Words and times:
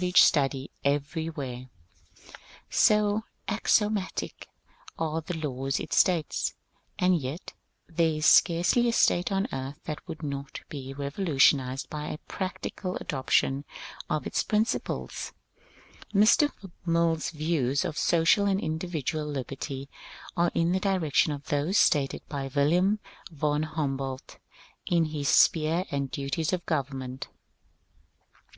390 0.00 0.32
MONCURE 0.82 0.98
DANIEL 0.98 0.98
CONWAY 1.04 1.28
study 1.28 1.28
everywhere, 1.62 1.68
so 2.70 3.24
axiomatic 3.48 4.48
are 4.98 5.20
the 5.20 5.36
laws 5.36 5.78
it 5.78 5.92
states; 5.92 6.54
and 6.98 7.18
yet 7.20 7.52
there 7.86 8.14
is 8.14 8.24
scarcely 8.24 8.88
a 8.88 8.94
state 8.94 9.30
on 9.30 9.46
earth 9.52 9.78
that 9.84 10.00
would 10.08 10.22
not 10.22 10.62
be 10.70 10.94
revolu 10.96 11.34
tionized 11.34 11.86
by 11.90 12.06
a 12.06 12.16
practical 12.16 12.96
adoption 12.96 13.66
of 14.08 14.26
its 14.26 14.42
principles. 14.42 15.32
Mr. 16.14 16.50
Mill's 16.86 17.28
views 17.28 17.84
of 17.84 17.98
social 17.98 18.46
and 18.46 18.58
individual 18.58 19.26
liberty 19.26 19.86
are 20.34 20.50
in 20.54 20.72
the 20.72 20.80
direction 20.80 21.30
of 21.30 21.48
those 21.48 21.76
stated 21.76 22.22
by 22.26 22.50
Wilhelm 22.56 23.00
von 23.30 23.64
Humboldt 23.64 24.38
in 24.86 25.04
his 25.04 25.28
^^ 25.28 25.30
Sphere 25.30 25.84
and 25.90 26.10
Duties 26.10 26.54
of 26.54 26.64
Government." 26.64 27.28